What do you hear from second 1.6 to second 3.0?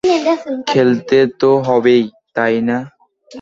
হবেই, তাই না?